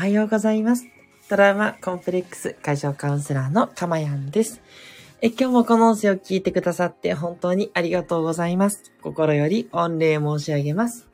[0.00, 0.86] はようございます。
[1.28, 4.62] トラウマコンプレックス解消カウンセラーのかまやんです。
[5.20, 8.94] え今日もこの音声を聞いてくださって本当にありがとうございます。
[9.02, 11.06] 心より御礼申し上げます。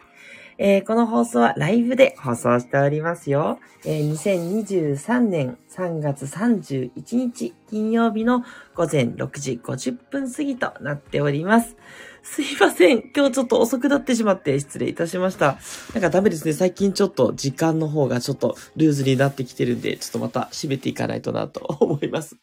[0.58, 3.58] えーこの放送はライブで放送しておりますよ。
[3.84, 8.44] えー2023年3月31日金曜日の
[8.76, 11.76] 午前6時50分過ぎとなっております。
[12.28, 13.10] すいません。
[13.14, 15.58] 今日ちょっと遅くなってしまって失礼いたしました。
[15.94, 16.52] なんかダメですね。
[16.52, 22.36] 最近ちょっと時間の方がちょっとルーズになってきてるんで、ちょっとまた締めていかないとなと思います。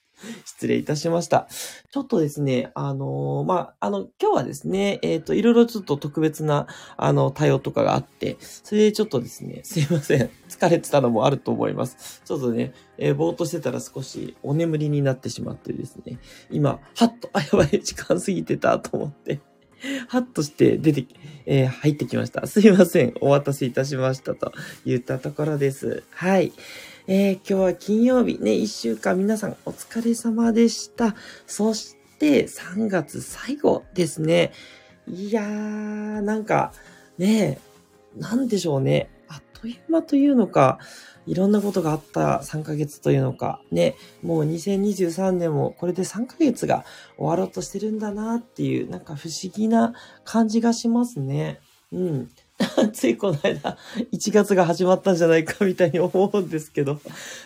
[0.45, 1.47] 失礼いたしました。
[1.91, 10.29] ちょっとですね、あのーまあ、あの、今日はですね、えっ、と、いろいろちょっと特別な、あの、対応とかがあって、それでちょっとですね、すいません。
[10.47, 12.21] 疲れてたのもあると思います。
[12.23, 16.19] ちょっとね、えーぼーっとしてたら少しお眠りになってしまってですね、
[16.49, 19.41] 今、はっと、あ、やばい、時間過ぎてたと思って、
[20.07, 21.05] ハッとして出て、
[21.45, 22.45] えー入ってきました。
[22.47, 23.13] すいません。
[23.21, 24.53] お待たせいたしましたと
[24.85, 26.03] 言ったところです。
[26.11, 26.53] はい。
[27.07, 31.15] えー今日は金曜日ね、一週間皆さんお疲れ様でした。
[31.47, 34.51] そして3月最後ですね。
[35.07, 36.73] いやー、なんか
[37.17, 37.59] ね、
[38.15, 39.09] なんでしょうね。
[39.63, 40.77] という間というのか、
[41.25, 46.83] いろんなことがあった3ヶ月というのか、ね、もう2023年もこれで3ヶ月が
[47.15, 49.93] 終わろうとしてるんだなっていう、なんか不思議な
[50.25, 51.61] 感じがしますね。
[51.93, 52.29] うん。
[52.91, 53.77] ついこの間、
[54.11, 56.99] 1月が始まったんじゃないかみたいに思うんですけど。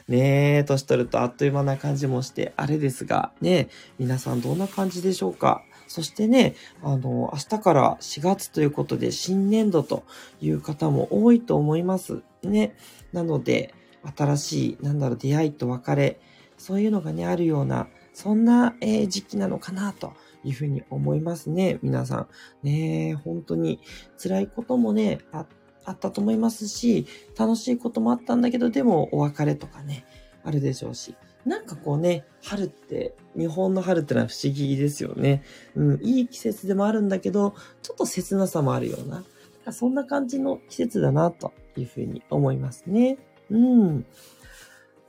[0.08, 5.62] ねえ、年取るとあっという間な感じもして、あれですが、ね皆さんどんな感じでしょうか？
[5.88, 10.04] そしてね、あの、明日から4月ということで新年度と
[10.42, 12.22] いう方も多いと思います。
[12.44, 12.76] ね。
[13.14, 13.74] なので、
[14.16, 16.20] 新しい、なんだろう、出会いと別れ、
[16.58, 20.14] そういうのがね、あるような、そんな、えー時期なのかなと
[20.44, 22.28] いうふうに思いますね、皆さ
[22.64, 22.68] ん。
[22.68, 23.80] ね、本当に
[24.22, 25.46] 辛いこともね、あ
[25.92, 27.06] ったと思いますし、
[27.38, 30.06] 楽しいこともあったんだけど、でもお別れとかね、
[30.44, 31.16] あるでしょうし。
[31.48, 35.44] なんかこうね、春って、日本の春ってのは不思議ですよね。
[35.76, 39.23] うん、いい季節でもあるんだけど、ちょっと切なさもあるような、
[39.72, 43.17] そんな感じの季節だな、というふうに思いますね。
[43.49, 44.05] うん。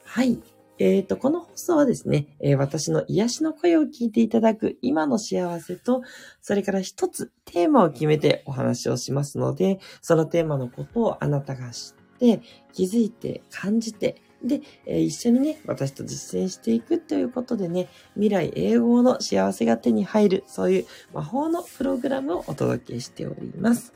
[0.05, 0.39] はい。
[0.79, 6.03] えっ、と、この放送はですね、えー私の癒しの声を聞いていただく今の幸せと、
[6.41, 12.43] それから一つテーマを決めてお話をしますので、そのテーマのことをあなたが知って、
[12.73, 23.95] 気づいて、感じて、で、え一緒にね、私と実践していくということでね、未来永劫の幸せが手に入る、そういう魔法のプログラムをお届けしております。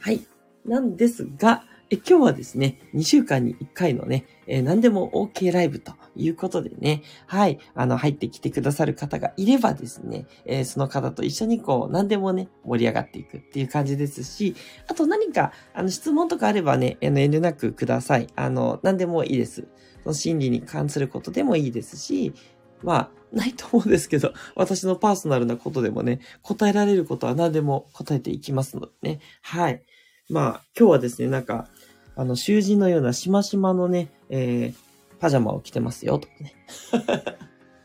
[0.00, 0.26] はい。
[0.64, 14.54] なんですが、え今日はですね、2週間に1回のね、えー何でも OK ライブということでね、はい、あの、入ってきてくださる方がいればですね、えーその方と一緒にこう、何でもね、盛り上がっていくっていう感じですし、
[14.88, 18.26] あと何か、あの、質問とかあればね、遠慮なくください。
[18.36, 19.68] あの、何でもいいです。
[20.02, 22.34] その心理に関することでもいいですし、
[22.82, 29.20] まあ、ないと思うんですけど、私のパーソナルなことでもね、答えられることは何でも答えていきますのでね。
[29.42, 29.82] はい。
[30.30, 31.68] まあ、今日はですね、なんか、
[32.16, 34.87] あの、囚人のようなしましまのね、えー、
[35.20, 36.54] パジャマを着てますよ、とかね。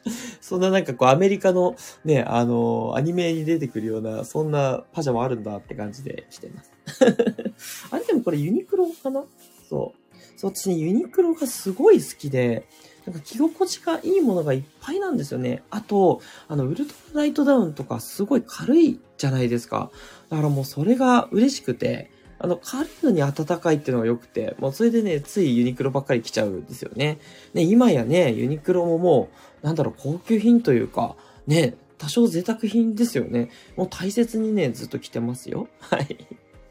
[0.42, 6.72] そんななんかこう、アメリカのね、あのアニメに出てくるような、そんなパジャマあるんだって感じで着てます。
[7.92, 9.24] あれでもこれユニクロかな？
[9.70, 10.04] そう。
[10.36, 12.68] そう、私ね、ユニクロがすごい好きで、
[13.06, 15.64] なんか着心地がいいものがいっぱいなんですよね。
[15.70, 19.92] あと、あの、ウルトラライトダウンとかすごい軽いじゃないですか。
[20.30, 22.12] だからもうそれが嬉しくて、
[22.44, 27.18] あの、軽いのに暖かいっていうのが良くて、もうそれでね、ついユニクロばっかり来ちゃうんですよね。
[27.54, 29.30] ね、今やね、ユニクロもも
[29.64, 31.16] う、なんだろう、高級品というか、
[31.48, 33.50] ね、多少贅沢品ですよね。
[33.78, 35.70] もう大切にね、ずっと着てますよ。
[35.80, 36.18] はい。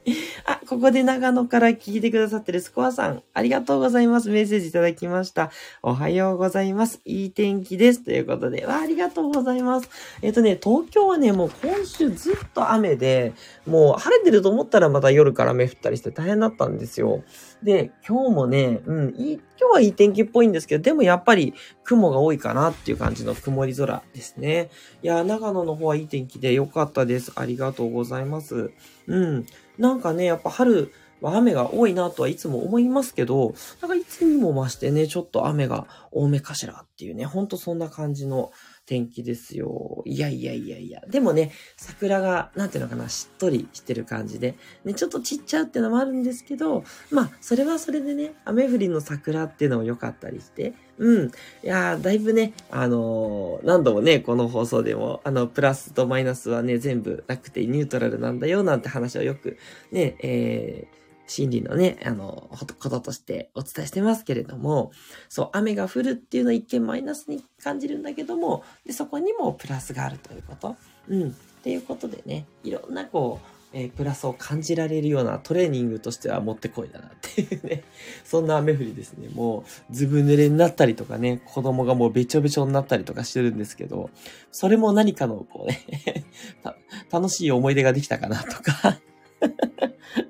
[0.46, 4.30] あ、ここで長野から聞いてくださってるスコアさん、ありがとうございます。
[4.30, 5.50] メッセージいただきました。
[5.82, 7.00] おはようございます。
[7.04, 8.02] いい天気です。
[8.02, 9.88] ということで、わあ、ありがとうございます。
[10.20, 13.32] えっ、とね、東京はね、もう今週ずっと雨で、
[13.64, 17.22] もう晴れてると思ったらまた夜から雨降ったりして大変だったんですよ。
[17.62, 24.70] で、今日もね、うん、いい、今日はいい天気っぽいんですけど、でもやっぱり雲が多いかなっていう感じの曇り空ですね。
[25.04, 27.32] いや、長野の方はいい天気で良かったです。
[27.36, 28.72] ありがとうございます。
[29.06, 29.46] うん。
[29.78, 38.50] なんかね、やっぱ春は雨が多いなとはいつも思いますけど、なんかいつにも増してね、ちょっと雨が多めかしらっていうね、ほんとそんな感じの
[38.92, 40.02] 天気ですよ。
[40.04, 41.00] いやいやいやいや。
[41.08, 44.54] でもね、桜が、なんていうのかな、しっとりしてる感じで、
[44.84, 51.26] ね、ちょっとちっちゃうってのもあるんですけど、まあ、それはそれでね、雨降りの桜っていうのも良かったりして、うん。
[51.28, 51.30] い
[51.62, 59.56] や、だいぶね、あのー何度もね、この放送でも、あの、プラスとマイナスはね、全部なくてニュートラルなんだよ、なんて話をよく、
[59.90, 61.01] ね、えー、
[61.32, 64.92] 心理のね、あの、こととしてお伝えしてますけれども、
[65.30, 70.76] そう、雨が降るっていうのは一見マイナスに感じるんだけども、で、そこにもプラスがあるということ。
[71.08, 71.30] うん。
[71.30, 71.32] っ
[71.62, 77.84] ていうことでね、いろんなこう、えー、プラスを感じられるようなトレーニングとしてはもってこいだなっていうね。
[78.24, 79.28] そんな雨降りですね。
[79.28, 84.10] もうずぶ濡れになったりとかね、子供がもうべちょべちょになったりとかしてるんですけど、
[84.50, 86.24] それも何かのこうね
[87.10, 89.00] 楽しい思い出ができたかなとか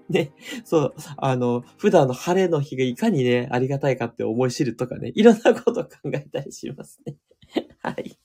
[0.09, 0.33] ね、
[0.65, 7.17] そう、あの、普段の晴れの日がいかにね、ありがたいかって思い知るとかね、いろんなことを考えたりしますね。
[7.83, 8.19] はい。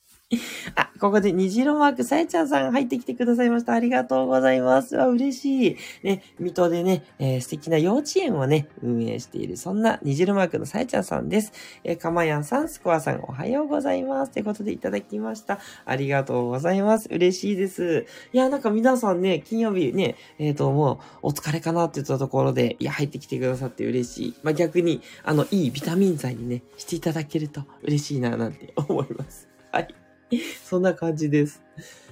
[0.76, 3.72] あ、ここで虹色マーク、さえちゃんさん入ってきてくださいました。
[3.72, 4.98] ありがとうございます。
[4.98, 5.78] わ、嬉しい。
[6.04, 11.54] ね、水戸でね、えー、素敵な幼稚園をね、運営している、そんな虹色マークのさえちゃんさんです。
[11.86, 14.34] えー、かまやんさん、スコアさん、おはようございます。
[14.34, 15.60] ということでいただきました。
[15.86, 17.08] ありがとうございます。
[17.10, 18.06] 嬉しいです。
[18.34, 24.36] いや、なんか皆さんね、金曜日ね、えっ、ー、と、もう、お疲れかなって言ったところで、いや、入ってきてくださって嬉しい。
[24.44, 29.48] まあ、逆に、あの、いいビタミン剤にね、していただけると嬉しいな、なんて思います。
[29.72, 30.07] はい。
[30.64, 31.64] そんな感じです。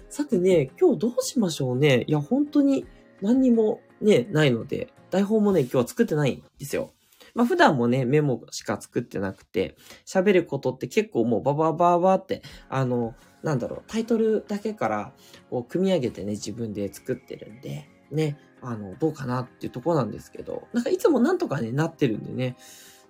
[0.09, 2.05] さてね、今日どうしましょうね。
[2.07, 2.85] いや、本当に
[3.21, 6.91] 何にもね、ないので、台本もね、今日は作ってないんですよ。
[7.33, 9.75] まあ普段もね、メモしか作ってなくて、
[10.05, 15.13] 喋ることって結構もうババババって、あの、なんだろう、タイトルだけから
[15.49, 22.55] こう組み上げてね、自分で作ってるんで、ね、あの、どうかなっていうとこなんですけど、なんかいつもなんとかね、なってるんでね、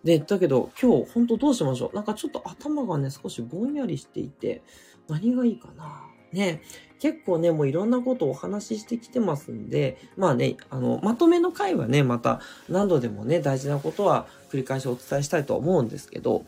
[0.06, 4.62] で、だけど今日本当どうしましょうなんかちょっと頭がね、少しぼんやりしていて、
[5.10, 6.62] 何がいいかなね、
[7.00, 16.44] 結構ね、もういろんなことをお話ししてきてますんで、まあね、あの、まとめの回はね、また何度でもね、大事なことは繰り返しお伝えしたいと思うんですけど、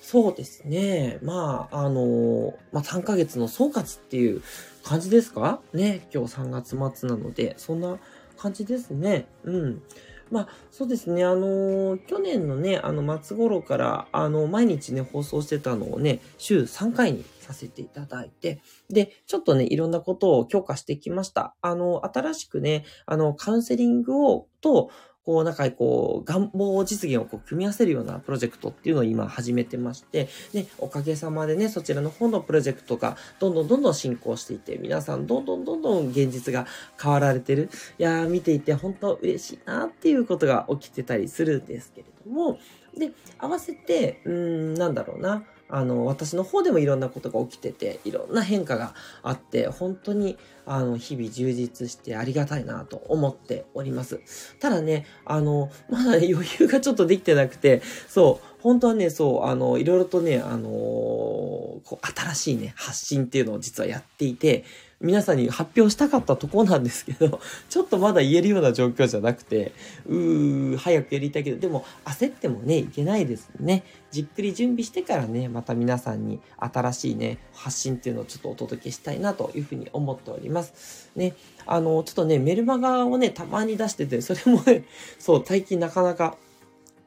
[0.00, 4.42] そうですね、まあ、あの、まあ3ヶ月の総括っていう
[4.84, 5.60] 感じですか？
[5.74, 7.98] ね、今日3月末なので、そんな
[8.38, 9.26] 感じですね。
[9.44, 9.82] うん。
[10.30, 11.24] まあ、そうですね。
[11.24, 21.54] あの去年のね、あの、末頃から、あの、毎日ね、放送してたのをね、週3回にさせていただいて、で、ちょっとね、いろんなことを強化してきました。
[21.60, 24.90] あの、新しくね、あの、カウンセリングを、と、
[25.26, 36.64] こう、なんかこう、願望実現をこう組み合わせるようなプロジェクトっていうのを今始めてまして、ね、おかげさまでね、そちらの方のプロジェクトがどんどんどんどん進行していて、皆さんどんどんどんどん現実が
[37.02, 37.70] 変わられてる。
[37.98, 42.60] いやー、見ていて本当嬉しいなっていうことが起きてたりするんですけれども、
[42.96, 45.42] で、合わせて、うん、なんだろうな。
[45.68, 54.20] あの、私の方でもいろんなことが起きてて、いろんな変化があって、本当に、あの、日々充実してありがたいなと思っております。
[54.60, 64.64] ただね、あの、まだ、余裕がちょっとできてなくて、そう、本当はね、そう、あの、いろいろとね、あの、こう、新しいね、発信っていうのを実はやっていて、
[65.00, 69.72] 皆さんに発表したかったとこなんですけど、 ちょっとまだ言えるような状況じゃなくて、
[70.06, 73.84] うー、早くやりたいけど、でも焦ってもね、いけないですね。
[74.10, 81.10] じっくり準備してからね、また皆さんに新しいね、発信っていうのをちょっとお届けしたいなというふうに思っております。
[81.14, 81.34] ね、
[81.66, 84.86] あの、ちょっとね、メルマガをね、たまに出してて、それもね、
[85.20, 86.38] そう、最近なかなか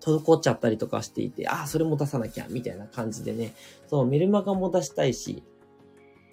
[0.02, 3.56] 滞っちゃったりとかしていて、ああ、それも出さなきゃ、みたいな感じでね、
[3.88, 5.42] そう、メルマガも出したいし、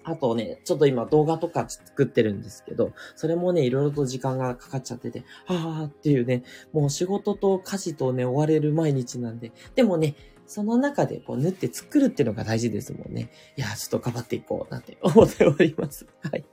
[0.09, 13.29] あとね、ちょっと今動画とか作ってるんですけど、それもね、いろいろと時間がかかっちゃってて、はあっていうね、もう仕事と家事とね、追われる毎日なんで、でもね、その中でこう縫って作るっていうのが大事ですもんね。
[13.57, 16.07] いや、ちょっと頑張っていこうなんて思っております。
[16.21, 16.45] はい。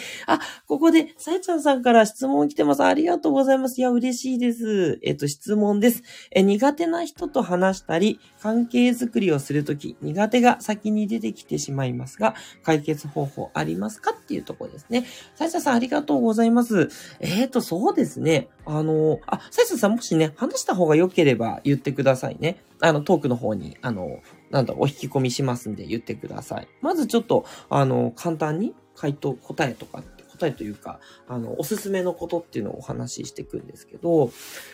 [0.26, 2.82] あ、ここで、さえちゃんさんから質問来てます。
[2.82, 3.78] ありがとうございます。
[3.78, 4.98] いや、嬉しいです。
[5.02, 6.02] えっと、質問です。
[6.30, 15.06] え、苦手な人と話したり、関係づくりをするとき、苦手が先に出てきてしまいますが、解決方法ありますかっていうとこですね。
[15.34, 16.88] さえちゃんさん、ありがとうございます。
[17.20, 18.48] えっ、ー、と、そうですね。
[18.64, 22.62] あの、あ、さえちゃんさん、もしね、話した方が良ければ言ってくださいね。
[22.80, 24.20] あの、トークの方に、あの、
[24.50, 26.68] なんだ、お引き込みしますんで言ってください。
[26.80, 30.00] まずちょっと、あの、簡単に回答、答えとか
[30.38, 34.30] 答えというか、あの、おすすめのことっていうのをお話ししていくんですけど、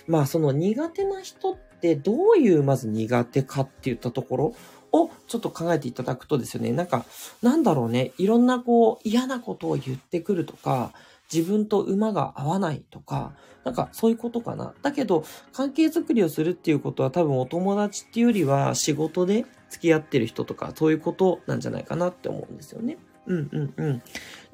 [0.06, 4.54] まあ、その苦手な人ってどういうまず苦手かって言ったところ
[4.92, 7.06] をちょっと考えていただくとですよね、なんか、
[7.42, 10.92] なんだろうね、いろんなこう嫌なことを言ってくるとか、
[11.32, 13.32] 自分と馬が合わないとか、
[13.64, 14.74] なんかそういうことかな。
[14.82, 22.98] だけど、関係づくりをするっていうことは多分お友達っていうよりは仕事で付き合ってる人とかそういうことなんじゃないかなって思うんですよね。
[23.28, 23.86] うんうんう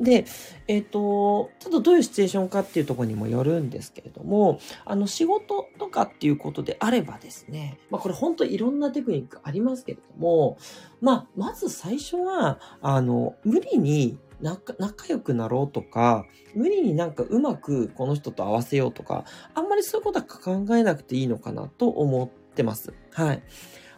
[0.00, 0.04] ん。
[0.04, 0.25] で、
[0.66, 10.59] えっ、ー、と、ちょっとどういうシチュエーションかっていうところにもよるんですけれども、あの、仕事とかっていうことであればですね、まあこれ本当いろんなテクニックありますけれども、
[11.00, 22.93] まあ、まず最初は、あの、無理に仲、仲良くなろうとか、無理になんかうまくこの人と合わせようとか、あんまりそういうことは考えなくていいのかなと思ってます。
[23.12, 23.43] はい。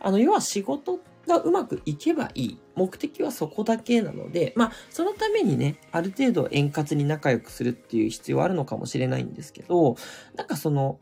[0.00, 2.58] あの、要は仕事がうまくいけばいい。
[2.74, 9.96] 目的はそこだけなので、まあ、そのためにね、ある程度円滑に仲良くするっていう必要はあるのかもしれないんですけど、
[10.36, 11.00] なんかその、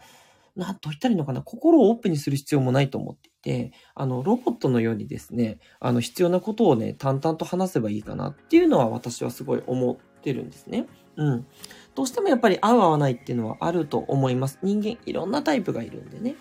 [0.56, 10.86] なんと言ったらいいのかな、心をオープンにする必要もないと思っていて、あの、ロボットのようにですね、あの、必要なことをね、淡々と話せばいいかなっていうのは私はすごい思ってるんですね。
[11.16, 11.46] うん。
[11.94, 14.58] どうしてもやっぱり合う合わないっていうのはあると思います。
[14.62, 16.36] 人間いろんなタイプがいるんでね。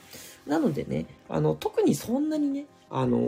[0.46, 3.20] なのでね、あの、特にそんなにね、あの、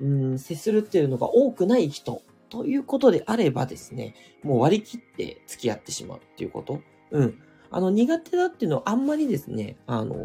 [0.00, 6.80] うん、接するっていうのが多くない人ということであればですね、もう割り切って付き合ってしまうっていうこと。
[7.10, 7.38] うん。
[7.72, 10.16] あの、苦手だっていうのはあんまりですね、あの、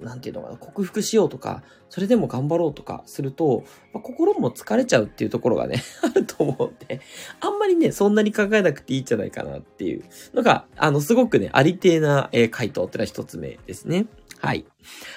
[0.00, 7.00] なんていうのかな、克服しようとか、それでも頑張ろうとかすると、まあ、心も疲れちゃうっていうところがね、 あると思うんで、
[7.40, 14.06] あんまりね、そんなに考えなくていいんじゃないかなっていうのが、あの、すごくね、ありてえな、えー、回答ってのは一つ目ですね。
[14.38, 14.64] はい。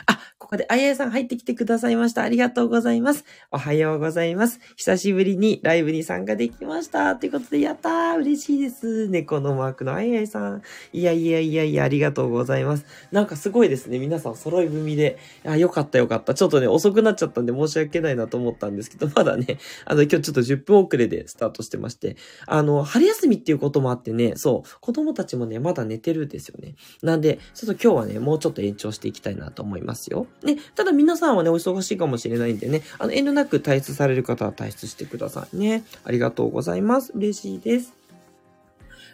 [0.08, 2.24] あ、ここであややさん入ってきてくださいました。
[2.24, 3.24] ありがとうございます。
[3.51, 4.60] おはようございます。
[4.77, 7.15] 久しぶりにライブに参加できました。
[7.15, 9.08] ということで、やったー嬉しいです。
[9.10, 10.63] 猫のマークのあややさん。
[10.91, 12.86] いやいやいやいや、ありがとうございます。
[13.12, 14.00] なんかすごいですね。
[14.00, 15.20] 皆さん揃い踏みで。
[15.46, 16.34] あ、よかったよかった。
[16.34, 26.74] ちょっとね、遅くなっちゃったんで申し訳ないなと思ったんですけど、まだね、あの、今日ちょっと10分遅れでスタートしてまして、あの、春休みっていうこともあってね、そう、子供たちもね、まだ寝てるんですよね。
[27.03, 30.25] なんで、ちょっと今日はね、もうちょっと延長していきたいなと思いますよ。
[30.43, 35.84] ね、ただ皆さんはね、お忙しいかもしれないんでね、あの、遠慮なく退出される方は退出してくださいね。
[36.03, 37.12] ありがとうございます。
[37.13, 37.93] 嬉しいです。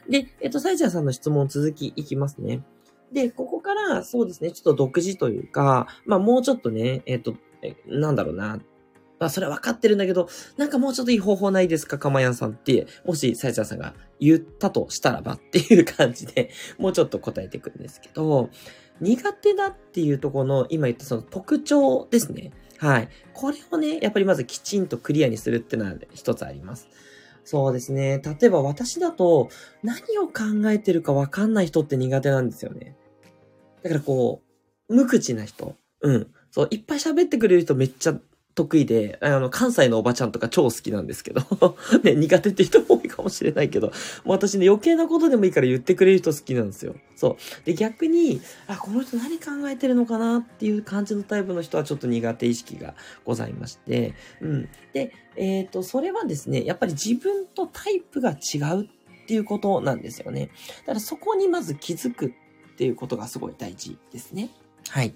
[0.10, 2.62] で、えっと、サイジャーさんの質問続きいきますね。
[3.12, 8.60] で、ここから、そうですね、ちょっと独自というか、まあ、もうちょっとね、えっと、えなんだろうな、
[9.20, 10.28] まあ、それは分かってるんだけど、
[10.58, 18.50] なんかもうちょっといい方法ないですか、かまやんさんって、もし、サイジャーさんが言ったとしたらばっていう感じで、もうちょっと答えていくんですけど、
[19.02, 22.52] 苦手だっていうところの、今言ったその特徴ですね。
[22.78, 23.10] はい。
[23.34, 26.88] これをね、やっぱりまずきちんとクリアにするっていうのは一つあります。
[27.44, 28.22] そうですね。
[28.24, 29.50] 例えば私だと、
[29.84, 32.96] 何を考えてるかわかんない人って苦手なんですよね。
[33.84, 34.42] だからこ
[34.90, 35.76] う、無口な人。
[36.02, 36.28] うん。
[36.52, 38.20] そう、いっぱい喋ってくれる人めっちゃ
[38.56, 41.42] 得意で、あの、関西のおばちゃんとか超好きなんですけど
[42.04, 46.96] ね、苦手って人も多いかもしれないけど、もう私ね、余計なことでもいいから言ってくれる人好きなんですよ。
[47.18, 47.66] そう。
[47.66, 52.96] で、逆に、あ、この人何考えてるのかなっていう感じのタイプの人はちょっと苦手意識が
[53.26, 54.70] ございまして、うん。
[54.94, 60.50] で、えっ、ー、と、それはですね、やっぱり自分とタイプが違うっていうことなんですよね。
[60.82, 64.50] だからそこにまず気づくっていうことがすごい大事ですね。
[64.90, 65.14] はい。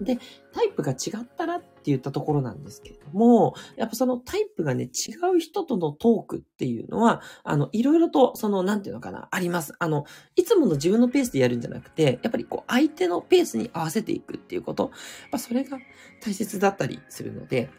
[0.00, 0.18] で、
[0.52, 9.74] タイプが違ったらって言ったところなんですけれども、やっぱそのタイプがね、違う人とのトークっていうのは、あの、いろいろと、その、なんていうのかな、あります。
[9.78, 10.04] あの、
[10.36, 15.78] いつもの自分のペースでやるんじゃなくて、やっぱりこう、相手のペースに合わせていくっていうこと、やっぱそれが
[16.20, 17.70] 大切だったりするので、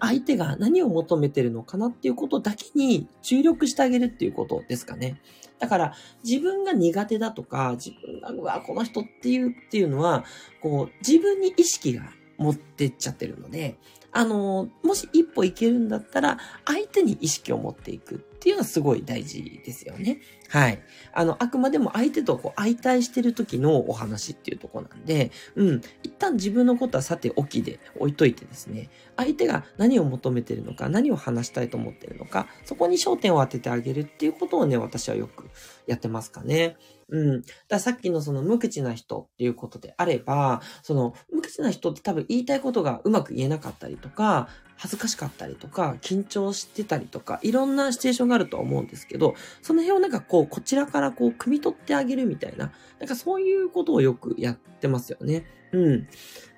[0.00, 5.20] 相手が何を求めてるのかなっていうことだけに注力してあげるっていうことですかね。
[5.58, 10.24] だから、自分が苦手だとか、自分が、うわ、この人っていうっていうのは、
[10.60, 13.78] こう、自分に意識が持ってっちゃってるので、
[14.16, 20.20] あの、もし一歩いけるんだったら、相手に意識を持っていくっていうのはすごい大事ですよね。
[20.48, 20.80] はい。
[21.12, 25.82] あの、あくまでも相手とこう相対してる時のお話っていうとこなんで、うん。
[26.02, 35.50] 一旦自分のことはさておきで置いといてですね、相手が何を求めてるのか、何を話したいと思ってるのか、そこに焦点を当ててあげるっていうことをね、私はよく
[35.86, 36.76] やってますかね。
[37.08, 37.42] うん。
[37.68, 55.46] ださっきのその無口な人っていうことであれば、その無口な人って多分言いたいことがうまく言えなかったりととか、恥ずかしかったりとか、緊張してたりとか、いろんなシチュエーションがあるとは思うんですけど、その辺をなんかこう、こちらからこう、汲み取ってあげるみたいな、なんかそういうことをよくやってますよね。
[55.72, 56.08] うん。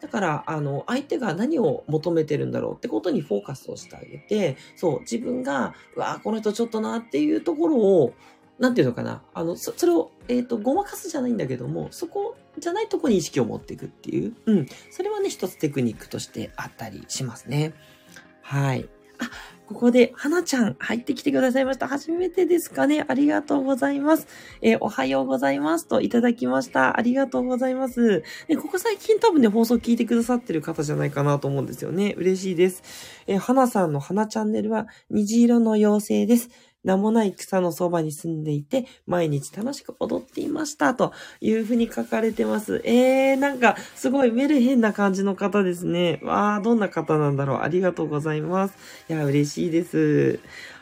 [0.01, 8.15] だから、あの、相手が何を求めてるんだろうってことにフォーカスをしてあげて、そう、自分が、うわこの人ちょっとなっていうところを、
[8.59, 9.23] なんていうのかな。
[9.35, 14.35] あの、そそれを、えっ、ー、と、ごまかすじゃないんだけども、そこじゃないとこに意識を持っていくっていう。
[14.47, 14.67] うん。
[14.91, 17.75] それはね、一つテクニックとしてあったりしますね。
[18.43, 18.89] はい。
[19.19, 19.31] あ、
[19.67, 21.89] ここで、花ちゃん入ってきてくださいました。
[21.89, 23.05] 初めてですかね。
[23.07, 24.27] ありがとうございます。
[24.63, 26.99] えー、おはようございますといただきました。
[26.99, 28.23] ありがとうございます。
[28.49, 32.15] えここ最近多分ね、放送聞いてくださってる方じゃないかなと思うんですよね。
[32.17, 32.83] 嬉しいです。
[33.27, 36.49] えー、花さんの花チャンネルは虹色の妖精です。
[36.85, 40.95] 名もない草のそばに住んでいて、毎日楽しく踊っていました。
[40.95, 42.81] というふうに書かれてます。
[42.85, 46.21] えー、なんか、すごいメルヘンな感じの方ですね。
[46.23, 47.59] わー、どんな方なんだろう。
[47.63, 48.75] ありがとうございます。
[49.09, 50.41] いや、嬉しいです。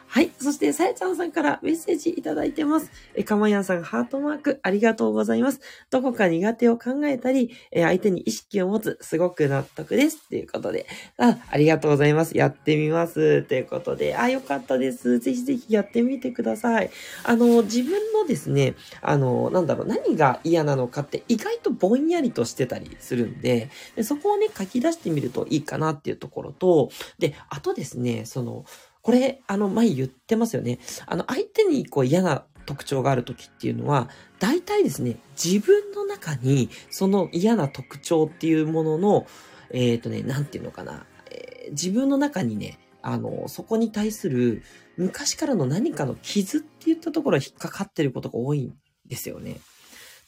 [0.09, 0.31] はい。
[0.41, 2.91] そして、さやちゃんさんからメッセージいただいてます。
[3.15, 5.61] え、かまやんさん、ハートマーク、ありがとうございます。
[5.91, 10.29] どこか苦手を考えたり、え、相手に意識を持つ、すごく納得です。
[10.29, 10.87] ということで、
[11.19, 12.37] あ、ありがとうございます。
[12.37, 13.43] やってみます。
[13.43, 15.19] ということで、あ、よかったです。
[15.19, 16.91] ぜひぜひやってみてください。
[17.25, 28.65] あの、自分のですね、あの、なんだろう、何が嫌なのかって意外とぼんやりとしてたりするんで、でそこをね、書き出してみるといいかなっていうところと、で、あとですね、その、
[29.07, 30.81] これ、あの、前言ってますよね。
[31.07, 34.09] あの、相手にこう嫌な特徴がある時っていうのは、
[34.41, 39.27] 大体ですね、自分の中にその嫌な特徴っていうものの、
[39.71, 44.65] えっ、ー、とね、なんていうのかな、えー、自分の中にね、あの、そこに対する
[44.97, 48.75] 昔からの何かの傷って言ったところが引っかかってることが多いん
[49.07, 49.61] ですよね。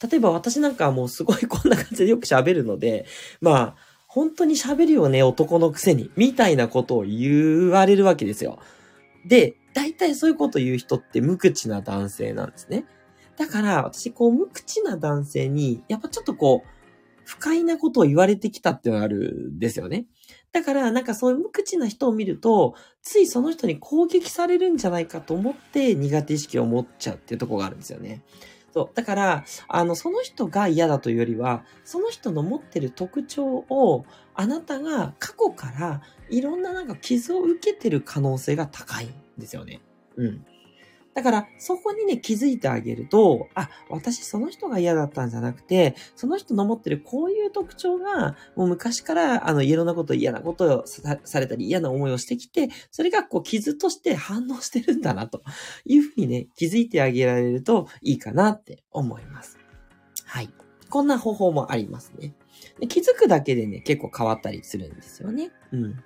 [0.09, 3.07] 例えば私なんかはもうすごいこんな感じでよく喋るので、
[3.41, 3.77] まあ、
[4.19, 6.11] 本当に喋るよね、男のくせに。
[6.17, 8.59] みたいなことを言われるわけですよ。
[9.25, 12.85] で、大体そういうこと言う人って無口な男性なんですね。
[13.37, 16.69] だから、私、こう、無口な男性に、やっぱちょっとこう、
[17.25, 20.07] 不快なことを言われてきたってのがあるんですよね。
[20.51, 28.25] だから、なんかそういう無口な人を見ると、ついその人に攻撃されるんじゃないかと思って苦手意識を持っちゃうっていうとこがあるんですよね。
[28.79, 28.91] そう。
[28.95, 34.05] だから、あの、その人が嫌だというよりは、その人の持ってる特徴を、
[34.35, 39.81] あなたが過去からいろんななんか傷を受けてる可能性が高いんですよね。
[40.17, 40.47] うん。
[41.19, 55.43] だから、そこにね、気づいてあげると、あ、私その人が嫌だったんじゃなくて、その人の持ってるこういう特徴が、もう昔から、あの、いろんなこと嫌なことをされたり、嫌な思いをしてきて、それがこう、傷として反応してるんだな、と
[55.85, 59.59] いうふうにね、気づいてあげられるといいかなって思います。
[60.25, 60.49] はい。
[60.89, 62.33] こんな方法もありますね。
[62.79, 65.51] で気づくだけでね、結構変わったりするんですよね。
[65.73, 66.05] うん。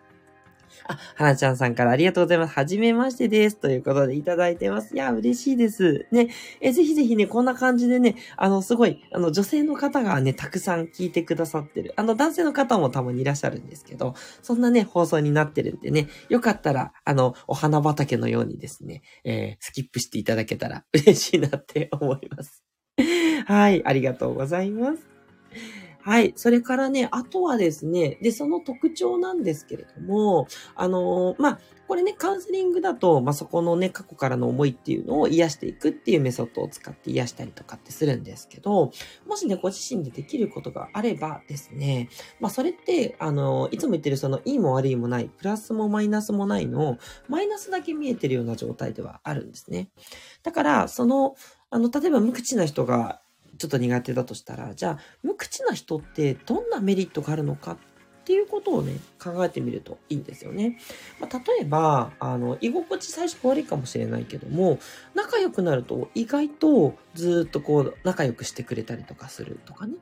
[0.87, 2.55] あ、はなちゃんさんからありがとうございます。
[2.55, 3.57] はじめましてです。
[3.57, 4.95] ということでいただいてます。
[4.95, 6.07] いや、嬉しいです。
[6.11, 6.29] ね。
[6.61, 11.93] え、ぜひぜひね、こんな感じでね、あの、すごい、あの、女性の方がね、たくさん聞いてくださってる。
[11.97, 22.65] あの、男性の方もたまにいらっしゃるんですけど、そんなね、放送になってるんでね、よかったら、あの、お花畑のようにですね、えー、スキップしていただけたら嬉しいなって思います。
[23.47, 25.13] はい、ありがとうございます。
[26.05, 26.33] はい。
[26.35, 38.91] それからね、あとはですね、で、その特徴なんですけれども、あのー、まあ、これね、カウンセリングだと、まあ、そこのね、過去からの思いっていうのを癒していくっていうメソッドを使って癒したりとかってするんですけど、
[39.27, 42.09] もしね、ご自身でできることがあればですね、
[42.41, 49.91] まあ、それって、あの、いつも言ってるその、いいも悪いもない、プラスもマイナスもないの、マイナスだけ見えてるような状態ではあるんですね。
[50.43, 51.37] だから、その、
[51.71, 53.21] あの、例えば無口な人が
[53.63, 57.77] ちょっと苦手だとしたら、じゃあ、無口な人ってどんなメリットがあるのかっ
[58.25, 60.81] ていうことをね、考えてみるといいんですよね。
[61.21, 64.81] まあ、例えば、あの、居心地最初悪いかもしれないけども、
[65.15, 69.95] 仲良くなると意外とずっとこう、仲良くしてくれたりとかするとかね。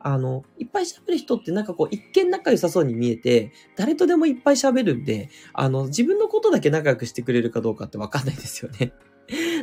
[0.00, 8.92] あの、いっぱい喋る人ってなんかこう、一見仲良さそうに見えて、誰とでもいっぱい喋るんで、あの、自分のことだけ仲良くしてくれるかどうかってわかんないですよね。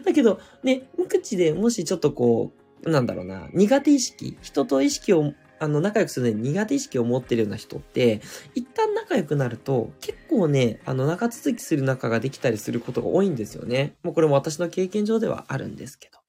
[0.04, 8.22] だけど、ね、無口でもしちょっとこう、なんだろうな、苦手意識、人と意識を、あの、仲良くするのに苦手意識を持ってるような人って、
[8.56, 13.96] 一旦仲良くなると、結構ね、あの、長続きする仲ができたりすることが多いんですよね。
[14.04, 16.23] もうこれも私の経験上ではあるんですけど。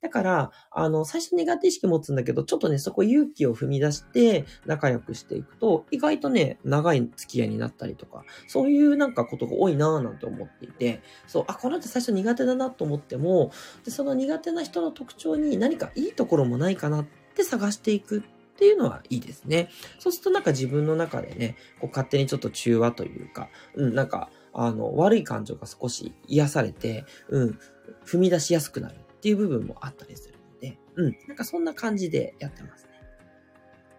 [0.00, 13.50] だから、あの、最初苦手意識持つんだけど、ちょっとね、そこ勇気を踏み出して仲良くしていくと、意外とね、長い付き合いになったりとか、そういうなんかことが多いなぁなんて思っていて、そう、あ、この人最初苦手だなと思っても、
[13.84, 18.22] でその苦手な人の特徴に何かいいところもないかなって探していくっ
[18.58, 19.68] ていうのはいいですね。
[19.98, 27.58] そうするとなんか自分の中でね、こう勝手にちょっと中和というか、うん、なんか、あの、悪い感情が少し癒されて、うん、
[28.04, 28.96] 踏み出しやすくなる。
[29.18, 32.90] っていう部分もあったりするので、うん、なんかそんな感じでやってますね。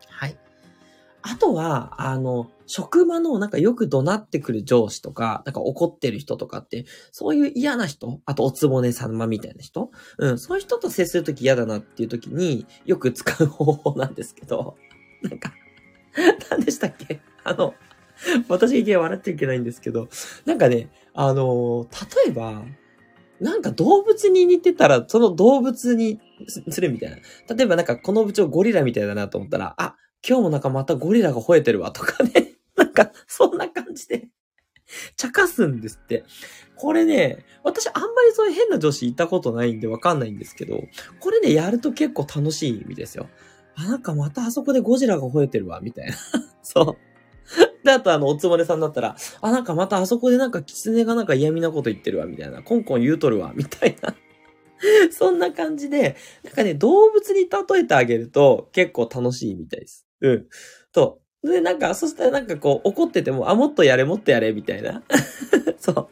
[0.07, 0.37] はい。
[1.21, 14.77] あとは、あの、職場のなんかよく怒鳴ってくる上司とか、なんか怒ってる人とかって、そういう嫌な人、あとおつぼねさまみたいな人、うん、そういう人と接するとき嫌だなっていうときによく使う方法なんですけど、
[15.23, 15.51] なんか、
[16.49, 17.19] 何でしたっけ？
[17.43, 17.73] あの、
[18.47, 20.07] 私がいけ笑っちゃいけないんですけど、
[20.45, 21.87] なんかね、あの、
[22.25, 22.63] 例えば、
[23.39, 26.19] なんか動物に似てたら、その動物に
[26.69, 27.17] するみたいな。
[27.55, 29.95] 例えばなんかこの部長ゴリラみたいだなと思ったら、あ、
[30.27, 32.55] 今日もなんかまたゴリラが吠えてるわとかね。
[32.75, 34.29] なんか、そんな感じで、
[35.15, 36.23] 茶化すんですって。
[36.75, 40.81] これね、私あんまりそういう変な女子いたことないんでわかんないんですけど、
[41.19, 43.29] これね、やると結構楽しい意味ですよ。
[43.75, 46.15] あ、なんかまたあそこでゴジラが吠えてるわ、みたいな。
[46.63, 47.08] そう。
[47.83, 52.61] で、あとあの、おつもれさんだったら、あ、なんかまたあそこでなんか狐がなんか嫌味なこと言ってるわ、みたいな。
[52.61, 54.15] コンコン言うとるわ、みたいな。
[55.11, 60.05] そんな感じで、なんかね、動物に例えてあげると結構楽しいみたいです。
[60.21, 60.45] うん。
[60.91, 61.19] と。
[61.43, 65.03] で、なんか、そしたらなんかこう、怒ってても、あ、もっとやれ、もっとやれ、みたいな。
[65.79, 66.07] そう。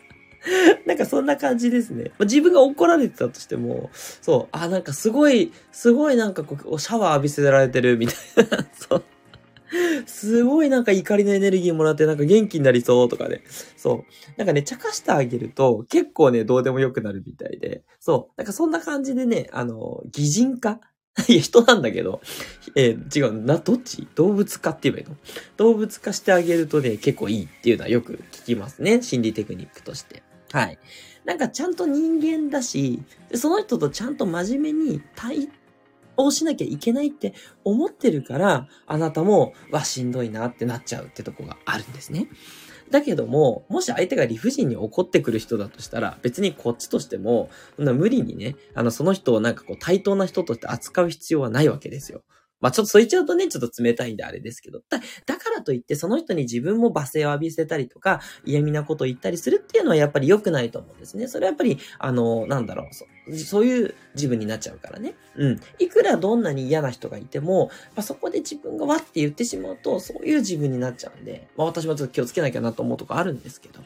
[0.85, 2.11] なんかそんな感じですね。
[2.21, 8.15] 自分が怒られてたとしても、そう、あ、なんかすごい、すごいなんかこう、シャワー浴びせられてるみたい
[8.49, 8.65] な。
[8.73, 9.03] そう。
[10.05, 13.43] すごいなんか怒りのエネルギーもらってなんか元気になりそうとかね。
[13.75, 14.03] そう。
[14.37, 17.83] なんかね、茶化してあげると結構ね、どうでもよくなるみたいで。
[17.99, 18.33] そう。
[18.37, 20.79] なんかそんな感じでね、あの、擬人化？
[21.27, 22.21] いや、人なんだけど、
[22.75, 24.07] えー、違う、な、どっち？
[24.13, 25.17] 動物化って言えばいいの？
[25.57, 29.01] 動物化してあげるとね、結構いいっていうのはよく聞きますね。
[29.01, 30.21] 心理テクニックとして。
[30.51, 30.77] はい。
[31.25, 33.01] なんかちゃんと人間だし、
[33.33, 35.49] その人とちゃんと真面目に対
[36.17, 42.27] をしなきゃいけないって思ってるから、あなたも、わ、しんどいなってなっちゃうってとこがあるんですね。
[42.89, 52.23] だけども、もし相手が理不尽に怒ってくる人だとしたら、別にこっちとしても、そんな無理にね、あの、その人をなんかこう対等な人として扱う必要はないわけですよ。
[52.59, 61.27] まあちょっとそう言っちゃうとね、ちょっと冷たいんであれですけど、だだからといってその人に自分も罵声を浴びせたりとか、嫌味なことを言ったりするっていうのはやっぱり良くないと思うんですね。
[61.27, 63.05] それはやっぱり、あの、なんだろう、そ
[63.45, 65.15] そういう自分になっちゃうからね。
[65.35, 65.59] うん。
[65.79, 73.81] いくらどんなに嫌な人がいても、まあ、そこで自分がわって言ってしまうと、そういう自分になっちゃうんで、まあ私もちょっと気をつけなきゃなと思うとこあるんですけど。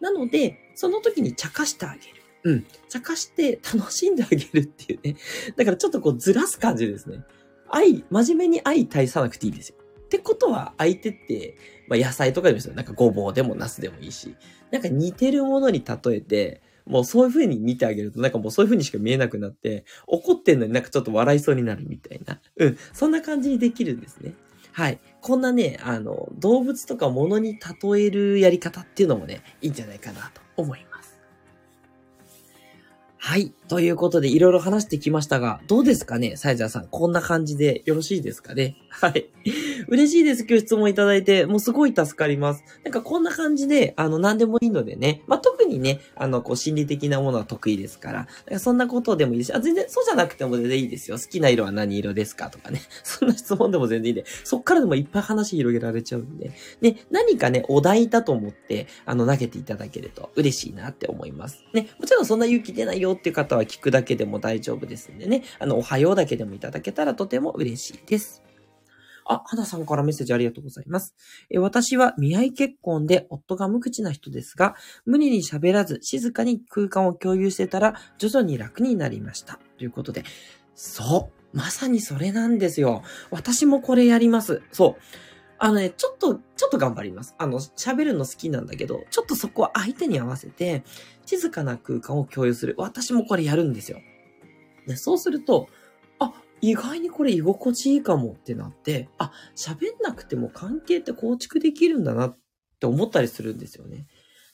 [0.00, 2.20] なので、その時に茶化してあげる。
[2.42, 2.66] うん。
[2.88, 5.16] 茶化して楽しんであげるっていうね。
[5.56, 7.22] だからちょっとこうずらす感じですね。
[7.70, 9.76] 愛、真面目に愛対さなくていいですよ。
[9.80, 11.56] ってことは、相手って、
[11.88, 12.74] まあ、野菜とかでもいいですよ。
[12.74, 14.34] なんかごぼうでもナスでもいいし。
[14.70, 22.40] なんか似てるものに例えて、もうそういう風に見てあげると、なんかもうそういう風にしか見えなくなって、怒ってんのになんかちょっと笑いそうになるみたいな。
[22.56, 22.78] うん。
[22.92, 24.34] そんな感じにできるんですね。
[24.72, 24.98] はい。
[25.20, 31.19] こんなね、あの、動物とか物に例えるやり方っていうのもね、いいんじゃないかなと思います。
[33.22, 33.52] はい。
[33.68, 36.88] ということで、いろいろ話してきましたが、どうですかねサイザーさん。
[36.88, 38.76] こんな感じでよろしいですかね？
[38.88, 39.28] はい。
[39.88, 40.46] 嬉しいです。
[40.48, 42.64] 今日質問いただいて、もうすごい助かります。
[42.82, 45.22] なんかこんな感じで、あの、何でもいいのでね。
[45.26, 48.24] まあ、特にね、あの、こう、心理的なものは得意ですから。
[48.24, 51.18] からそんなことでもいいです、あ、全然、そうじゃなくても全然いいですよ。
[51.18, 52.80] 好きな色は何色ですかとかね。
[53.04, 56.52] そんな質問でも全然いいんで、そっからでもいっぱい話広げられちゃうんで。
[56.80, 61.62] ね、何かね、お題だと思って、あの、投げていただけると嬉しいなって思います。
[61.72, 65.44] ね、もちろんそんな勇気出ないよっていう方は聞くだけでも大丈夫ですんでね。
[65.58, 68.42] あの、おはようだけでもいただけたらとても嬉しいです。
[69.24, 71.14] あ、花さんからメッセージありがとうございます。
[71.50, 79.60] え私は見合い結婚で夫が無口な人ですが、無理に喋らず静かに空間を共有してたら徐々に楽になりました。
[79.78, 80.24] ということで、
[80.74, 83.02] そう、まさにそれなんですよ。
[83.30, 84.62] 私もこれやります。
[84.72, 85.02] そう。
[85.62, 87.34] あのね、ちょっと、ちょっと頑張ります。
[87.36, 90.84] あの、喋るの好きなんだけど、ちょっとそこは相手に合わせて、
[91.26, 92.74] 静かな空間を共有する。
[92.78, 94.00] 私もこれやるんですよ。
[94.86, 95.68] でそうすると、
[96.18, 102.38] あ意外にこれ居心地いいかもってなって、あ、喋んなくても関係って構築できるんだなっ
[102.80, 104.06] て思ったりするんですよね。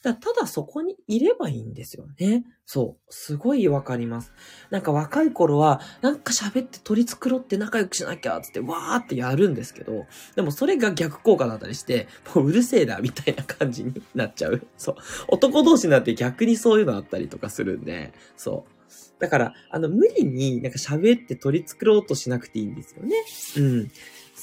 [0.06, 2.44] だただそこにいればいいんですよね。
[2.64, 3.12] そう。
[3.12, 4.32] すごいわかります。
[4.70, 14.64] なんか若い頃は、なんか喋って取り繕って仲良くしなきゃつってわーってやるんですけど、でもそれが逆効果だったりして、もううるせえなみたいな感じになっちゃう。
[14.76, 14.96] そう。
[15.26, 18.76] 男同士になって逆にそういうのあったりとかするんで、そう。
[19.18, 23.16] だから、あの、無理になんか喋って取り繕ろうとしなくていいんですよね。
[23.56, 23.90] うん。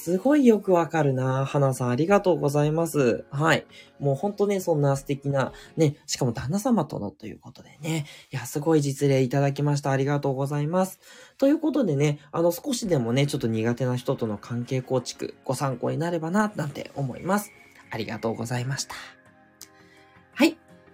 [0.03, 3.23] すごいよくわかるな花さんありがとうございます。
[3.31, 3.65] はい。
[4.01, 8.05] もうほんとね、そんな素敵な、ね、しかも旦那様とのということでね。
[8.29, 9.91] いや、すごい実例いただきました。
[9.91, 10.99] ありがとうございます。
[11.37, 17.53] ということでね、あの、少しでもね、ちょっと苦手な人との関係構築、ご参考になればな、なんて思います。
[17.89, 19.22] ありがとうございました。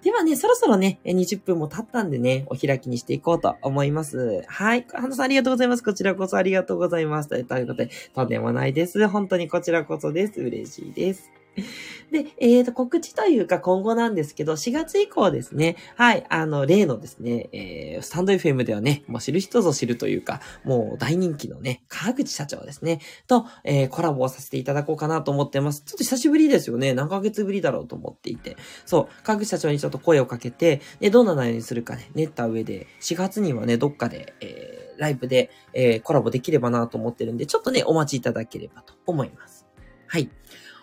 [0.03, 4.43] ではね、そろそろね、20分も経ったんでね、お開きにしていこうと思います。
[4.47, 4.85] はい。
[4.89, 5.83] 花さんありがとうございます。
[5.83, 7.29] こちらこそありがとうございます。
[7.29, 9.07] ということで、とんでもないです。
[9.07, 10.39] 本当にこちらこそです。
[10.39, 11.38] 嬉しいです。
[12.11, 25.83] で、えっ、ー、と、告知というか今後なんですけど、4月以降ですね、はい、あの、例のですね、えー、スタンド FM ではね、もう知る人ぞ知るというか、もう大人気のね、川口社長ですね、と、えー、コラボをさせていただこうかなと思ってます。
[25.85, 26.93] ちょっと久しぶりですよね。
[26.93, 28.57] 何ヶ月ぶりだろうと思っていて。
[28.85, 39.67] そう、川口社長にちょっと声をかけて、ね、どんな内容にするかね、練った上で、4月にはね、どっかで、えー、ライブで、えー、コラボできればなと思ってるんで、ちょっとね、お待ちいただければと思います。
[40.07, 40.29] はい。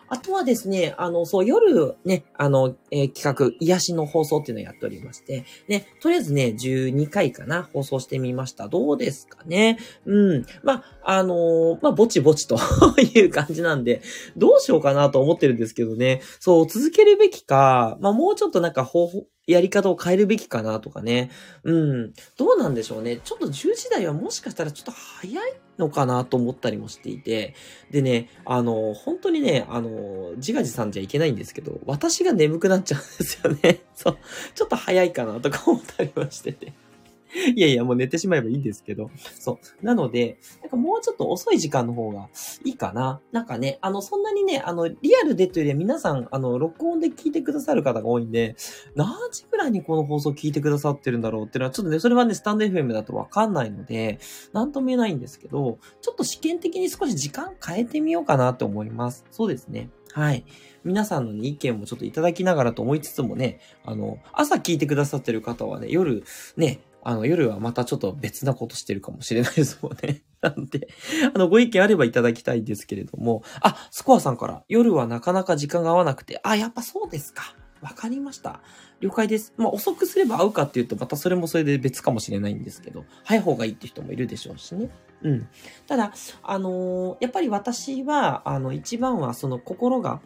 [0.08, 8.68] あとはですね、あの、そう、夜ね、あの、えー、企画、癒しの放送っていうのをやっておりまして、ね、とりあえずね、12回かな、放送してみました。
[8.68, 9.78] どうですかね？
[10.04, 10.46] うん。
[10.62, 12.56] まあ、のー、まあ、ぼちぼちと
[13.00, 14.02] いう感じなんで、
[14.36, 16.20] どうしようかなと思ってるんですけどね。
[16.40, 21.30] そう、続けるべきか、まあ、もうちょっとなんか方法、やり方を変えるべきかなとかね。
[21.62, 22.12] うん。
[22.36, 23.18] どうなんでしょうね。
[23.18, 27.54] ちょっと10時台はもしかしたらちょっと早いのかなと思ったりもしていて。
[27.90, 33.82] でね、あの、本当にね、あの、自画自賛じゃいけないんですけど、私が眠くなっちゃうんですよね。
[33.94, 34.18] そう。
[34.54, 36.72] ちょっと早いかなとか思ったりもしてて。
[37.54, 39.10] いやいや、もう寝てしまえばいいんですけど。
[39.38, 39.84] そう。
[39.84, 42.28] なので、なんかもうちょっと遅い時間の方が
[42.64, 43.20] いいかな。
[43.32, 48.56] なんかね、あの、そんなにね、あの、リアルでというよりは皆さん、あの、録音で聞いてくださる方が多いんで、
[48.94, 54.18] 何時ぐらいにこの放送聞いてくださってるんだろうっていうのは、ちょっとね、それはね、スタンド FM だとわかんないので、
[54.52, 59.24] なんとも言えないんですけど、ちょっと試験的に少し時間変えてみようかなと思います。
[59.30, 59.90] そうですね。
[60.12, 60.46] はい。
[60.84, 66.24] 皆さんの、意見もちょっといただきながらと思いつつもね、あの、朝聞いてくださってる方はね、夜、
[66.56, 70.24] ね、あの、夜はまたちょっと別なことしてるかもしれないですもんね。
[70.42, 70.88] なんで、
[71.32, 77.54] あの、ご意見あればいただきたいんですけれども、あ、スコアさんから、夜はなかなか時間が合わなくて、あ、やっぱそうですか。
[77.80, 78.60] わかりました。
[78.98, 79.54] 了解です。
[79.56, 84.90] まあ、遅くすれば合うかっていうと、またそれもそれで別かもしれないんですけど、早い方がいいって人もいるでしょうしね。
[85.22, 85.48] うん。
[85.86, 90.20] ただ、あのー、やっぱり私は、あの、一番はその心が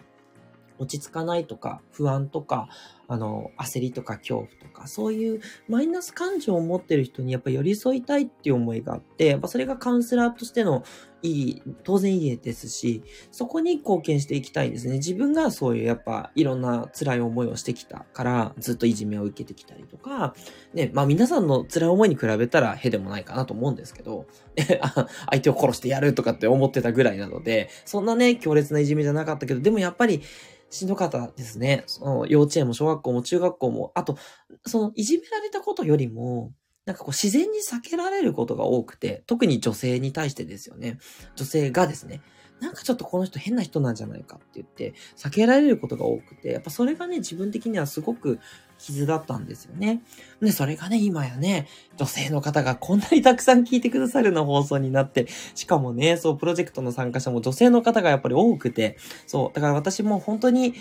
[0.79, 2.71] 落ち着かないとか、不安とか、
[3.11, 10.85] あの、焦りとか恐怖とか、そういうマイナス感情を持ってる人にやっぱ寄り添いたいっていう思いがあって、やっぱそれがカウンセラーとしての
[11.23, 14.95] いい、当然いいですし、そこに貢献していきたいんですね。
[14.95, 20.37] 自分がそういうやっぱいろんな辛い思いをしてきたから、ずっといじめを受けてきたりとか、
[20.73, 24.27] ね、まあ皆さんの辛い思いに比べたらへでもないかなと思うんですけど、
[25.29, 30.23] 相手を殺してやるとかって思ってたぐらいなので、そんなね、強烈ないじめじゃなかったけど、でもやっぱり、
[30.71, 31.85] しんどかったですね。
[31.87, 34.17] その幼稚園も小学校も中学校も、あと、
[34.67, 36.53] そのいじめられたことよりも、
[36.87, 40.99] なんかこう自然に避けられることが多くて、特に女性に対してですよね。
[41.37, 42.23] 女性がですね。
[42.61, 48.39] なんかちょっとこの人変な人なんじゃないかって言って、避けられることが多くて、やっぱそれがね、自分的にはすごく
[48.81, 50.03] 傷だったんですよね。
[50.41, 60.75] で、それがね、今やね、女性の方がこんなにたくさん聞いてくださるの放送になって、しかもね、そう、プロジェクトの参加者も女性の方がやっぱり多くて、そう、だから私も本当に、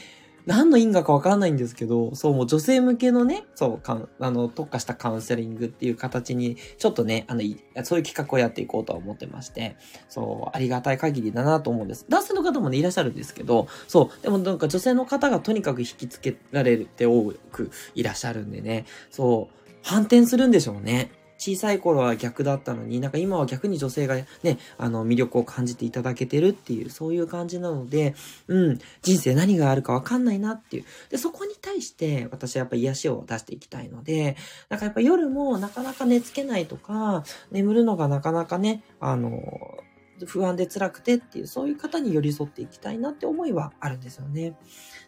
[0.49, 7.41] 何の因果かわかんないんですけど、そう、もう女性向けのね、そう、かん、あの、特化したカウンセリングっていう形に、ちょっとね、あの、
[7.83, 9.77] そういう企画をやっていこうとは思ってまして、
[10.09, 12.07] そう、ありがたい限りだなと思うんです。
[12.09, 21.11] 男性の方もね、いらっしゃるんですけど、そう、でもなんか女性の方がとにかく引きつけられて多くいらっしゃるんでね、そう、反転するんでしょうね。
[21.39, 28.13] 小さい頃は逆だったのに、なんか今は逆に女性がね、あの、魅力を感じていただけてるっていう、そういう感じなので、
[28.47, 30.85] うん、人生何があるかわかんないなっていう。
[31.09, 34.35] で、そこに対して私はやっぱ癒しを出していきたいので、
[34.67, 39.39] なんかやっぱ夜もなかなか寝つけないとか、眠るのがなかなかね、あの、
[40.25, 44.57] 不安で辛くてっていう、そういう方に寄り添っていきたいなって思いはあるんですよね。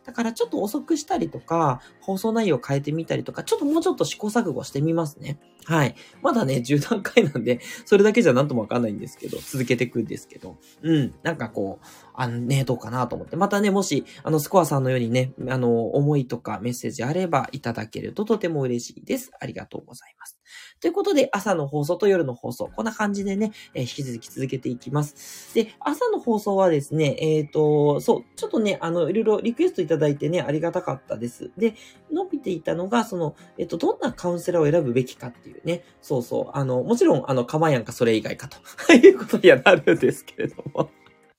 [0.06, 5.38] だからちょっと遅くしたりとか、放送内容を変えてみたりとか、ちょっともうちょっと試行錯誤してみますね。
[5.66, 5.96] はい。
[6.22, 11.14] まだね、 10段階なんで、それだけじゃなんともわかんないんですけど、続けていくんですけど、うん。
[11.24, 13.36] なんかこう、あのね、どうかなと思って。
[13.36, 19.32] またね、もし、あの、スコアさんのようにね、あの、思いとかメッセージあればいただけるととても嬉しいです。
[19.40, 20.42] ありがとうございます。
[20.82, 25.54] ということで、朝の放送と夜の放送、こんな感じでね、えー、引き続き続けていきます。
[25.54, 31.52] で、朝の放送はですね、えっ、ー、と、そう、ちょっとね、あの、いろいろリクエストいただいてね、ありがたかったです。
[31.58, 31.76] で、
[32.12, 38.58] 伸びていたのが、その、えっ、ー、と、どんなカウンセラーを選ぶべきかっていうね、そうそう、あの、もちろん、あの、かまやんかそれ以外かと。
[38.94, 40.90] いうことにはなるんですけれども。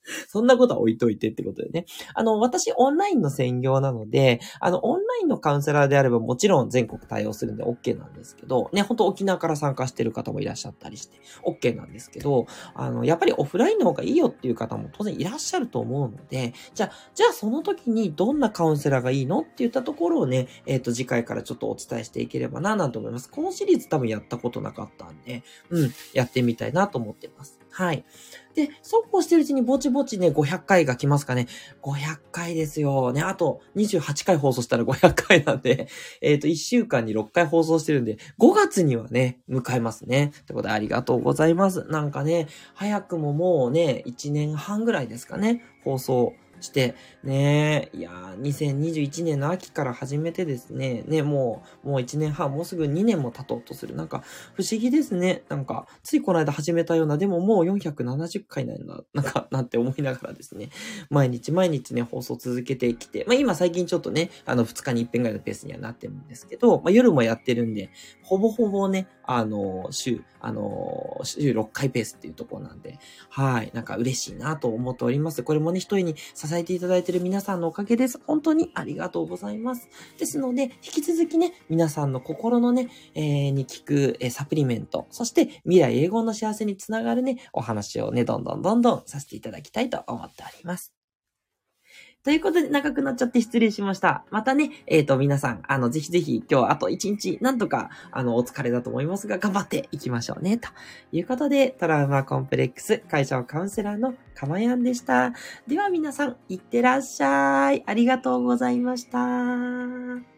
[0.29, 1.87] そんなことは置いといてってことでね。
[2.15, 23.31] あの、私オンラインの専業なので、あの、オンラインのカウンセラーであればもちろん全国対応するんで OK なんですけど、ね、ほんと沖縄から参加してる方もいらっしゃったりして OK なんですけど、あの、やっぱりオフラインの方がいいよっていう方も当然いらっしゃると思うので、じゃあ、じゃあその時にどんなカウンセラーがいいのって言ったところをね、えっ、ー、と、次回からちょっとお伝えしていければな、なんて思います。
[23.31, 27.62] このシリーズ多分やったことなかったんで、うん、やってみたいなと思ってます。
[27.73, 28.05] はい。
[28.55, 31.49] で、そうこうしてるうちにぼちぼちね、500回が来ますかね。
[31.83, 33.13] 500回ですよ。
[33.13, 35.89] ね、あと28回放送したら500回なんで、
[36.21, 40.33] えっ、ー、と、1週間に6回放送してるんで、5月にはね、迎えますね。
[40.43, 41.87] ってことでありがとうございます。
[41.89, 53.95] なんかね、早くももうね、1年半ぐらいですかね、放送して、ねいやー、2021年の秋から始めてですね、ね、もう、もう1年半、もうすぐ2年も経とうとする。
[53.95, 54.23] なんか、
[54.55, 55.43] 不思議ですね。
[55.49, 60.71] なんか、ついこの間始めたような、でももう470回なんだ、なんか、なんて思いながらですね、
[61.11, 67.91] 毎日毎日ね、放送続けてきて、まあ今最近ちょっとね、あの、2日に1遍ぐらいのペースにはなってるんですけど、まあ夜もやってるんで、
[68.23, 72.99] ほぼほぼね、あの、週、あの、週6回ペースっていうところなんで、
[73.31, 75.43] はい、なんか嬉しいなと思っております。
[75.43, 78.21] これもね、一人に支えていただいている皆さんのおかげです。
[78.27, 79.89] 本当にありがとうございます。
[80.19, 91.02] ですので、引き続きね、皆さんの心のね、えー、に効く、えー、サプリメント、そして未来英語の幸せにつながるね、お話をね、どんどんどんどんさせていただきたいと思っております。
[92.25, 94.25] ということで長くなっちゃって失礼しました。
[94.31, 100.57] またね、えっ、ー、と、皆さん、あの、ぜひぜひ今日あと一日、なんとか、あの、お疲れだと思いますが、頑張っていきましょうね。
[100.57, 100.69] と
[101.11, 105.33] いうことで、トラウマコンプレックス会場カウンセラーのかまやんでした。
[105.67, 107.83] では皆さん、いってらっしゃい。
[107.85, 110.32] ありがとうございました。